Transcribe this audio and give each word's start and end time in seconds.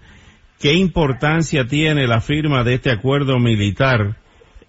¿Qué 0.60 0.72
importancia 0.72 1.66
tiene 1.66 2.06
la 2.06 2.22
firma 2.22 2.64
de 2.64 2.74
este 2.74 2.90
acuerdo 2.90 3.38
militar 3.38 4.16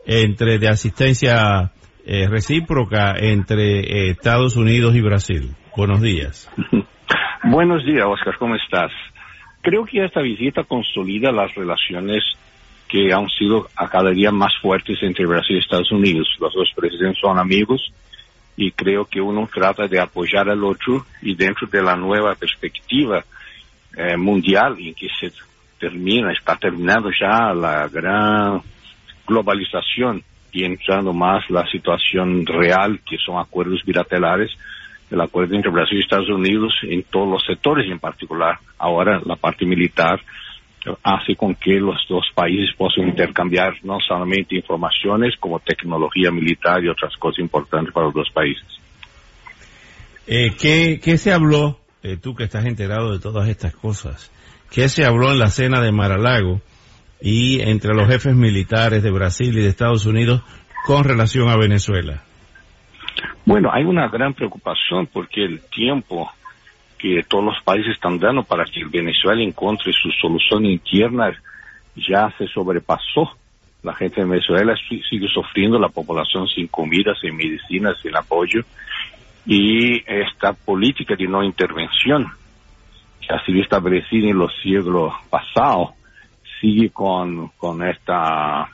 entre 0.05 0.59
de 0.59 0.67
asistencia 0.67 1.71
eh, 2.05 2.27
recíproca 2.27 3.15
entre 3.17 3.79
eh, 3.79 4.09
Estados 4.09 4.57
Unidos 4.57 4.95
y 4.95 5.01
Brasil? 5.01 5.55
Buenos 5.77 6.01
días. 6.01 6.51
Buenos 7.43 7.85
días, 7.85 8.05
Oscar, 8.05 8.37
¿cómo 8.37 8.55
estás? 8.55 8.91
Creo 9.61 9.85
que 9.85 10.03
esta 10.03 10.21
visita 10.21 10.65
consolida 10.65 11.31
las 11.31 11.55
relaciones 11.55 12.23
que 12.89 13.13
han 13.13 13.29
sido 13.29 13.67
a 13.75 13.87
cada 13.87 14.11
día 14.11 14.31
más 14.31 14.53
fuertes 14.61 14.97
entre 15.01 15.25
Brasil 15.25 15.55
y 15.55 15.59
Estados 15.59 15.91
Unidos. 15.91 16.27
Los 16.39 16.53
dos 16.53 16.69
presidentes 16.75 17.21
son 17.21 17.39
amigos 17.39 17.93
y 18.57 18.71
creo 18.71 19.05
que 19.05 19.21
uno 19.21 19.47
trata 19.53 19.87
de 19.87 20.01
apoyar 20.01 20.49
al 20.49 20.63
otro 20.65 21.05
y 21.21 21.35
dentro 21.35 21.67
de 21.67 21.81
la 21.81 21.95
nueva 21.95 22.35
perspectiva 22.35 23.23
eh, 23.95 24.17
mundial 24.17 24.75
en 24.79 24.93
que 24.93 25.07
se 25.19 25.31
termina, 25.79 26.31
está 26.31 26.55
terminando 26.55 27.09
ya 27.19 27.53
la 27.53 27.87
gran 27.87 28.61
globalización 29.25 30.23
y 30.51 30.63
entrando 30.63 31.13
más 31.13 31.49
la 31.49 31.65
situación 31.67 32.45
real, 32.45 32.99
que 33.05 33.17
son 33.17 33.37
acuerdos 33.37 33.81
bilaterales, 33.85 34.51
el 35.11 35.21
acuerdo 35.21 35.55
entre 35.55 35.71
Brasil 35.71 35.97
y 35.97 36.01
Estados 36.01 36.29
Unidos 36.29 36.73
en 36.83 37.03
todos 37.03 37.29
los 37.29 37.45
sectores 37.45 37.89
en 37.89 37.99
particular 37.99 38.59
ahora 38.77 39.21
la 39.25 39.35
parte 39.35 39.65
militar 39.65 40.19
hace 41.03 41.35
con 41.35 41.55
que 41.55 41.79
los 41.79 41.97
dos 42.07 42.25
países 42.33 42.75
puedan 42.77 43.09
intercambiar 43.09 43.73
no 43.83 43.99
solamente 43.99 44.55
informaciones 44.55 45.35
como 45.39 45.59
tecnología 45.59 46.31
militar 46.31 46.83
y 46.83 46.89
otras 46.89 47.15
cosas 47.17 47.39
importantes 47.39 47.93
para 47.93 48.05
los 48.05 48.15
dos 48.15 48.29
países. 48.33 48.65
Eh, 50.27 50.53
¿qué, 50.59 50.99
¿Qué 51.01 51.17
se 51.17 51.31
habló, 51.31 51.79
eh, 52.03 52.17
tú 52.17 52.35
que 52.35 52.43
estás 52.43 52.65
enterado 52.65 53.11
de 53.11 53.19
todas 53.19 53.47
estas 53.49 53.73
cosas, 53.75 54.31
qué 54.71 54.89
se 54.89 55.05
habló 55.05 55.31
en 55.31 55.39
la 55.39 55.47
cena 55.47 55.81
de 55.81 55.91
Maralago 55.91 56.61
y 57.21 57.61
entre 57.61 57.93
los 57.93 58.07
jefes 58.07 58.35
militares 58.35 59.03
de 59.03 59.11
Brasil 59.11 59.57
y 59.57 59.61
de 59.61 59.69
Estados 59.69 60.05
Unidos 60.05 60.41
con 60.85 61.03
relación 61.03 61.49
a 61.49 61.57
Venezuela? 61.57 62.23
Bueno, 63.45 63.69
hay 63.71 63.83
una 63.83 64.07
gran 64.09 64.33
preocupación 64.33 65.07
porque 65.07 65.43
el 65.43 65.61
tiempo 65.69 66.29
que 66.97 67.23
todos 67.27 67.45
los 67.45 67.63
países 67.63 67.93
están 67.93 68.19
dando 68.19 68.43
para 68.43 68.65
que 68.65 68.83
Venezuela 68.85 69.41
encuentre 69.41 69.93
su 69.93 70.09
solución 70.11 70.65
interna 70.65 71.31
ya 71.95 72.33
se 72.37 72.47
sobrepasó. 72.47 73.31
La 73.83 73.93
gente 73.93 74.21
de 74.21 74.27
Venezuela 74.27 74.75
sigue 75.09 75.27
sufriendo, 75.27 75.79
la 75.79 75.89
población 75.89 76.47
sin 76.47 76.67
comida, 76.67 77.13
sin 77.19 77.35
medicinas, 77.35 77.97
sin 78.01 78.15
apoyo. 78.15 78.61
Y 79.45 80.03
esta 80.05 80.53
política 80.53 81.15
de 81.15 81.27
no 81.27 81.43
intervención 81.43 82.27
que 83.27 83.35
ha 83.35 83.45
sido 83.45 83.61
establecida 83.61 84.29
en 84.29 84.37
los 84.37 84.51
siglos 84.61 85.13
pasados 85.29 85.91
sigue 86.59 86.89
con, 86.89 87.49
con 87.57 87.87
esta 87.87 88.69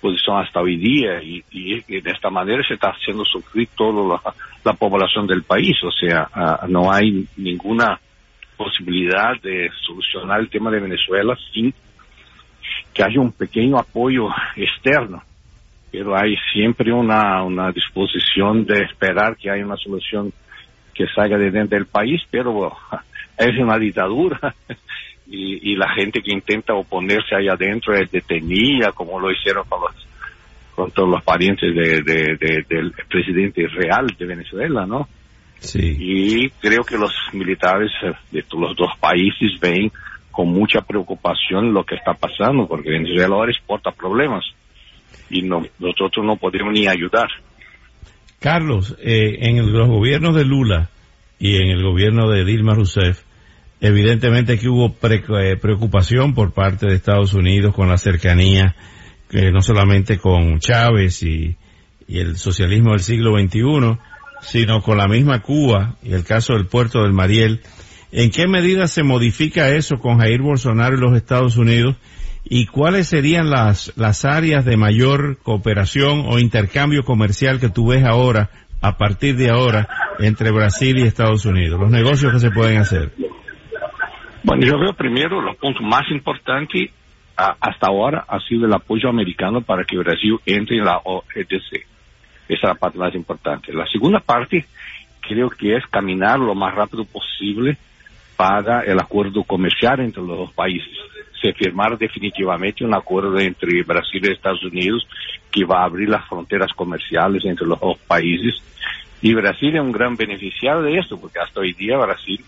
posición 0.00 0.38
hasta 0.38 0.60
hoy 0.60 0.76
día 0.76 1.22
y, 1.22 1.42
y, 1.50 2.00
de 2.00 2.10
esta 2.10 2.30
manera 2.30 2.62
se 2.66 2.74
está 2.74 2.90
haciendo 2.90 3.24
sufrir 3.24 3.68
toda 3.76 4.20
la, 4.24 4.34
la 4.64 4.72
población 4.74 5.26
del 5.26 5.42
país. 5.42 5.76
O 5.82 5.90
sea, 5.90 6.28
uh, 6.34 6.68
no 6.68 6.92
hay 6.92 7.26
ninguna 7.36 7.98
posibilidad 8.56 9.40
de 9.42 9.70
solucionar 9.86 10.40
el 10.40 10.50
tema 10.50 10.70
de 10.70 10.80
Venezuela 10.80 11.36
sin 11.52 11.72
que 12.92 13.02
haya 13.02 13.20
un 13.20 13.32
pequeño 13.32 13.78
apoyo 13.78 14.28
externo. 14.56 15.22
Pero 15.90 16.16
hay 16.16 16.36
siempre 16.52 16.92
una, 16.92 17.42
una 17.42 17.72
disposición 17.72 18.66
de 18.66 18.82
esperar 18.82 19.36
que 19.36 19.50
haya 19.50 19.64
una 19.64 19.76
solución 19.76 20.32
que 20.92 21.06
salga 21.14 21.38
de 21.38 21.50
dentro 21.50 21.78
del 21.78 21.86
país, 21.86 22.20
pero 22.30 22.72
es 23.38 23.58
una 23.58 23.78
dictadura 23.78 24.54
y, 25.26 25.72
y, 25.72 25.76
la 25.76 25.92
gente 25.94 26.20
que 26.22 26.32
intenta 26.32 26.74
oponerse 26.74 27.34
ahí 27.34 27.48
adentro 27.48 27.94
es 27.94 28.10
detenida, 28.10 28.92
como 28.92 29.18
lo 29.20 29.30
hicieron 29.30 29.64
con 29.68 29.80
los 29.80 30.06
con 30.74 30.90
todos 30.90 31.08
los 31.08 31.24
parientes 31.24 31.74
de, 31.74 32.02
de, 32.02 32.36
de, 32.38 32.64
del 32.68 32.92
presidente 33.08 33.66
real 33.66 34.06
de 34.18 34.26
Venezuela, 34.26 34.84
¿no? 34.84 35.08
Sí. 35.58 35.96
Y 35.98 36.50
creo 36.50 36.82
que 36.84 36.98
los 36.98 37.14
militares 37.32 37.90
de 38.30 38.44
los 38.52 38.76
dos 38.76 38.90
países 39.00 39.58
ven 39.58 39.90
con 40.30 40.50
mucha 40.50 40.82
preocupación 40.82 41.72
lo 41.72 41.82
que 41.82 41.94
está 41.94 42.12
pasando, 42.12 42.68
porque 42.68 42.90
Venezuela 42.90 43.36
ahora 43.36 43.50
exporta 43.50 43.90
problemas 43.90 44.44
y 45.30 45.40
no, 45.40 45.62
nosotros 45.78 46.26
no 46.26 46.36
podemos 46.36 46.74
ni 46.74 46.86
ayudar. 46.86 47.28
Carlos, 48.38 48.96
eh, 49.02 49.38
en 49.40 49.72
los 49.72 49.88
gobiernos 49.88 50.34
de 50.34 50.44
Lula 50.44 50.90
y 51.38 51.56
en 51.56 51.70
el 51.70 51.82
gobierno 51.82 52.28
de 52.28 52.44
Dilma 52.44 52.74
Rousseff, 52.74 53.22
evidentemente 53.80 54.58
que 54.58 54.68
hubo 54.68 54.94
pre 54.94 55.22
preocupación 55.56 56.34
por 56.34 56.52
parte 56.52 56.86
de 56.86 56.94
Estados 56.94 57.34
Unidos 57.34 57.74
con 57.74 57.88
la 57.88 57.98
cercanía, 57.98 58.74
que 59.28 59.50
no 59.50 59.60
solamente 59.60 60.18
con 60.18 60.58
Chávez 60.60 61.22
y, 61.22 61.56
y, 62.06 62.18
el 62.18 62.36
socialismo 62.36 62.92
del 62.92 63.00
siglo 63.00 63.38
XXI, 63.38 63.98
sino 64.40 64.82
con 64.82 64.98
la 64.98 65.08
misma 65.08 65.40
Cuba 65.42 65.96
y 66.02 66.12
el 66.12 66.24
caso 66.24 66.54
del 66.54 66.66
puerto 66.66 67.02
del 67.02 67.12
Mariel. 67.12 67.60
¿En 68.12 68.30
qué 68.30 68.46
medida 68.46 68.86
se 68.86 69.02
modifica 69.02 69.70
eso 69.70 69.96
con 69.98 70.18
Jair 70.18 70.40
Bolsonaro 70.40 70.96
y 70.96 71.00
los 71.00 71.16
Estados 71.16 71.56
Unidos? 71.56 71.96
¿Y 72.48 72.66
cuáles 72.66 73.08
serían 73.08 73.50
las, 73.50 73.92
las 73.96 74.24
áreas 74.24 74.64
de 74.64 74.76
mayor 74.76 75.38
cooperación 75.42 76.26
o 76.28 76.38
intercambio 76.38 77.04
comercial 77.04 77.58
que 77.58 77.68
tú 77.68 77.88
ves 77.88 78.04
ahora, 78.04 78.50
a 78.80 78.96
partir 78.96 79.36
de 79.36 79.50
ahora, 79.50 79.88
entre 80.20 80.52
Brasil 80.52 80.96
y 80.98 81.02
Estados 81.02 81.44
Unidos? 81.44 81.80
Los 81.80 81.90
negocios 81.90 82.32
que 82.32 82.38
se 82.38 82.52
pueden 82.52 82.78
hacer. 82.78 83.12
Bueno, 84.46 84.64
yo 84.64 84.78
veo 84.78 84.92
primero 84.92 85.40
los 85.40 85.56
puntos 85.56 85.82
más 85.82 86.08
importantes 86.08 86.92
hasta 87.34 87.88
ahora 87.88 88.26
ha 88.28 88.38
sido 88.38 88.66
el 88.66 88.72
apoyo 88.72 89.08
americano 89.08 89.60
para 89.60 89.82
que 89.82 89.98
Brasil 89.98 90.38
entre 90.46 90.78
en 90.78 90.84
la 90.84 90.98
OEDC. 90.98 91.84
Esa 92.48 92.54
es 92.54 92.62
la 92.62 92.76
parte 92.76 92.96
más 92.96 93.12
importante. 93.16 93.72
La 93.72 93.88
segunda 93.88 94.20
parte 94.20 94.64
creo 95.20 95.50
que 95.50 95.74
es 95.74 95.84
caminar 95.88 96.38
lo 96.38 96.54
más 96.54 96.72
rápido 96.76 97.04
posible 97.04 97.76
para 98.36 98.82
el 98.82 99.00
acuerdo 99.00 99.42
comercial 99.42 99.98
entre 99.98 100.22
los 100.22 100.38
dos 100.38 100.52
países. 100.52 100.96
Se 101.42 101.52
firmar 101.52 101.98
definitivamente 101.98 102.84
un 102.84 102.94
acuerdo 102.94 103.40
entre 103.40 103.82
Brasil 103.82 104.24
y 104.24 104.30
Estados 104.30 104.62
Unidos 104.62 105.08
que 105.50 105.64
va 105.64 105.80
a 105.80 105.86
abrir 105.86 106.08
las 106.08 106.24
fronteras 106.28 106.72
comerciales 106.72 107.44
entre 107.44 107.66
los 107.66 107.80
dos 107.80 107.98
países. 108.06 108.54
Y 109.20 109.34
Brasil 109.34 109.74
es 109.74 109.80
un 109.80 109.90
gran 109.90 110.14
beneficiario 110.14 110.82
de 110.82 110.98
esto, 110.98 111.20
porque 111.20 111.40
hasta 111.40 111.58
hoy 111.58 111.72
día 111.72 111.96
Brasil 111.96 112.44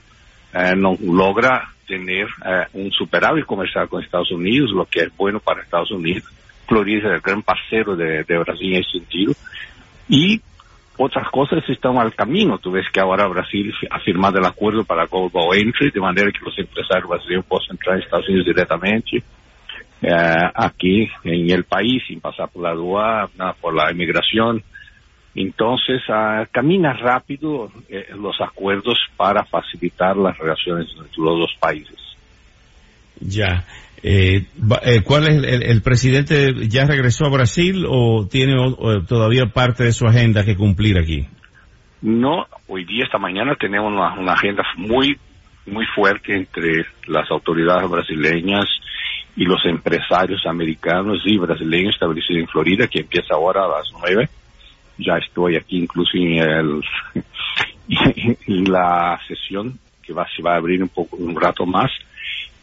eh, 0.54 0.74
no 0.76 0.96
logra 1.00 1.68
tener 1.86 2.26
eh, 2.44 2.66
un 2.74 2.90
superávit 2.90 3.44
comercial 3.46 3.88
con 3.88 4.02
Estados 4.02 4.30
Unidos, 4.30 4.70
lo 4.70 4.84
que 4.86 5.00
es 5.00 5.16
bueno 5.16 5.40
para 5.40 5.62
Estados 5.62 5.90
Unidos. 5.90 6.24
Florida 6.66 7.08
es 7.08 7.14
el 7.14 7.20
gran 7.20 7.42
parcero 7.42 7.96
de, 7.96 8.24
de 8.24 8.38
Brasil 8.38 8.74
en 8.74 8.80
ese 8.80 8.90
sentido. 8.98 9.32
Y 10.08 10.40
otras 10.98 11.28
cosas 11.30 11.62
están 11.68 11.96
al 11.96 12.14
camino. 12.14 12.58
Tú 12.58 12.72
ves 12.72 12.86
que 12.92 13.00
ahora 13.00 13.26
Brasil 13.28 13.72
ha 13.90 14.00
firmado 14.00 14.38
el 14.38 14.44
acuerdo 14.44 14.84
para 14.84 15.06
Global 15.06 15.56
Entry, 15.56 15.90
de 15.90 16.00
manera 16.00 16.30
que 16.32 16.44
los 16.44 16.58
empresarios 16.58 17.08
brasileños 17.08 17.46
puedan 17.46 17.70
entrar 17.70 17.96
en 17.96 18.02
Estados 18.02 18.28
Unidos 18.28 18.46
directamente 18.46 19.22
eh, 20.02 20.50
aquí 20.54 21.08
en 21.24 21.50
el 21.50 21.64
país, 21.64 22.02
sin 22.06 22.20
pasar 22.20 22.48
por 22.48 22.62
la 22.62 22.70
aduana, 22.70 23.54
por 23.60 23.74
la 23.74 23.90
inmigración. 23.90 24.62
Entonces, 25.34 26.02
uh, 26.08 26.46
camina 26.50 26.94
rápido 26.94 27.70
eh, 27.88 28.08
los 28.16 28.40
acuerdos 28.40 28.98
para 29.16 29.44
facilitar 29.44 30.16
las 30.16 30.36
relaciones 30.38 30.88
entre 30.90 31.22
los 31.22 31.38
dos 31.38 31.54
países. 31.60 31.96
Ya. 33.20 33.64
Eh, 34.02 34.46
eh, 34.84 35.02
¿Cuál 35.02 35.24
es 35.24 35.44
el, 35.44 35.62
el, 35.62 35.82
presidente? 35.82 36.68
¿Ya 36.68 36.84
regresó 36.84 37.26
a 37.26 37.30
Brasil 37.30 37.84
o 37.88 38.26
tiene 38.30 38.54
o, 38.58 39.02
todavía 39.02 39.46
parte 39.46 39.84
de 39.84 39.92
su 39.92 40.06
agenda 40.06 40.44
que 40.44 40.56
cumplir 40.56 40.98
aquí? 40.98 41.26
No, 42.00 42.46
hoy 42.68 42.84
día, 42.84 43.04
esta 43.04 43.18
mañana, 43.18 43.56
tenemos 43.56 43.92
una, 43.92 44.14
una 44.14 44.34
agenda 44.34 44.62
muy, 44.76 45.18
muy 45.66 45.84
fuerte 45.94 46.36
entre 46.36 46.86
las 47.06 47.28
autoridades 47.30 47.90
brasileñas 47.90 48.66
y 49.36 49.44
los 49.44 49.64
empresarios 49.66 50.46
americanos 50.46 51.18
y 51.24 51.36
brasileños 51.38 51.94
establecidos 51.94 52.42
en 52.42 52.48
Florida, 52.48 52.86
que 52.86 53.00
empieza 53.00 53.34
ahora 53.34 53.64
a 53.64 53.68
las 53.68 53.88
nueve. 53.92 54.28
Ya 54.98 55.16
estoy 55.18 55.56
aquí 55.56 55.78
incluso 55.78 56.16
en, 56.16 56.38
el, 56.38 56.82
en 58.46 58.64
la 58.64 59.18
sesión 59.26 59.78
que 60.02 60.12
va, 60.12 60.26
se 60.34 60.42
va 60.42 60.54
a 60.54 60.56
abrir 60.56 60.82
un 60.82 60.88
poco, 60.88 61.16
un 61.16 61.38
rato 61.40 61.64
más. 61.66 61.90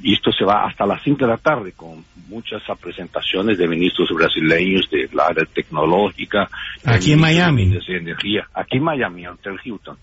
Y 0.02 0.14
esto 0.14 0.32
se 0.32 0.44
va 0.44 0.66
hasta 0.66 0.86
las 0.86 1.02
5 1.04 1.18
de 1.20 1.28
la 1.28 1.38
tarde 1.38 1.72
con 1.72 2.04
muchas 2.28 2.62
presentaciones 2.82 3.58
de 3.58 3.68
ministros 3.68 4.10
brasileños 4.14 4.90
de 4.92 5.10
la 5.14 5.28
área 5.28 5.46
tecnológica. 5.46 6.50
Aquí 6.84 7.14
en 7.14 7.22
Miami. 7.22 7.70
De 7.70 7.98
energía. 7.98 8.46
Aquí 8.54 8.78
en 8.78 8.84
Miami, 8.84 9.24
en 9.24 9.38
el 9.46 9.60
Hilton. 9.64 9.98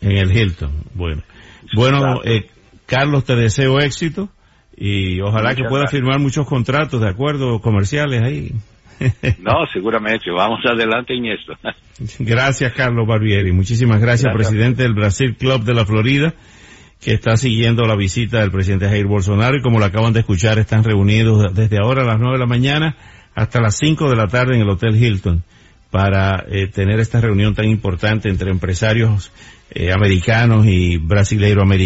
En 0.00 0.16
el 0.16 0.36
Hilton, 0.36 0.72
bueno. 0.94 1.22
Bueno, 1.74 2.20
eh, 2.24 2.50
Carlos, 2.86 3.24
te 3.24 3.36
deseo 3.36 3.78
éxito 3.80 4.28
y 4.76 5.20
ojalá 5.20 5.54
que 5.54 5.64
pueda 5.64 5.86
firmar 5.88 6.20
muchos 6.20 6.46
contratos 6.46 7.00
de 7.00 7.08
acuerdo 7.08 7.60
comerciales 7.60 8.22
ahí. 8.22 8.52
no, 9.40 9.66
seguramente, 9.72 10.30
vamos 10.30 10.60
adelante 10.64 11.14
en 11.14 11.26
esto. 11.26 11.54
gracias, 12.18 12.72
Carlos 12.72 13.06
Barbieri. 13.06 13.52
Muchísimas 13.52 14.00
gracias, 14.00 14.32
presidente 14.32 14.82
del 14.82 14.94
Brasil 14.94 15.36
Club 15.36 15.64
de 15.64 15.74
la 15.74 15.84
Florida, 15.84 16.34
que 17.00 17.12
está 17.12 17.36
siguiendo 17.36 17.84
la 17.84 17.96
visita 17.96 18.40
del 18.40 18.50
presidente 18.50 18.88
Jair 18.88 19.06
Bolsonaro 19.06 19.56
y 19.56 19.62
como 19.62 19.78
lo 19.78 19.84
acaban 19.84 20.12
de 20.12 20.20
escuchar, 20.20 20.58
están 20.58 20.84
reunidos 20.84 21.54
desde 21.54 21.78
ahora 21.78 22.02
a 22.02 22.06
las 22.06 22.18
nueve 22.18 22.34
de 22.34 22.40
la 22.40 22.46
mañana 22.46 22.96
hasta 23.34 23.60
las 23.60 23.76
cinco 23.78 24.10
de 24.10 24.16
la 24.16 24.26
tarde 24.26 24.56
en 24.56 24.62
el 24.62 24.68
Hotel 24.68 24.96
Hilton 24.96 25.44
para 25.90 26.44
eh, 26.50 26.66
tener 26.66 27.00
esta 27.00 27.20
reunión 27.20 27.54
tan 27.54 27.66
importante 27.66 28.28
entre 28.28 28.50
empresarios 28.50 29.32
eh, 29.70 29.92
americanos 29.92 30.66
y 30.66 30.98
brasileiro 30.98 31.62
americanos. 31.62 31.78